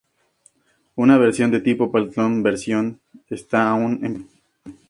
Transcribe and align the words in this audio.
Una 0.95 1.19
versión 1.19 1.51
de 1.51 1.61
tipo 1.61 1.91
platón 1.91 2.41
version 2.41 2.99
está 3.29 3.69
aún 3.69 4.03
en 4.03 4.13
producción. 4.15 4.79